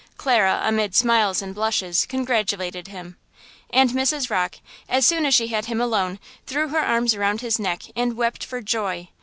Clara, 0.17 0.63
amid 0.65 0.95
smiles 0.95 1.43
and 1.43 1.53
blushes, 1.53 2.07
congratulated 2.07 2.87
him. 2.87 3.17
And 3.69 3.91
Mrs. 3.91 4.31
Rocke, 4.31 4.57
as 4.89 5.05
soon 5.05 5.27
as 5.27 5.35
she 5.35 5.49
had 5.49 5.65
him 5.65 5.79
alone, 5.79 6.17
threw 6.47 6.69
her 6.69 6.79
arms 6.83 7.13
around 7.13 7.41
his 7.41 7.59
neck 7.59 7.83
and 7.95 8.17
wept 8.17 8.43
for 8.43 8.61
joy. 8.61 9.09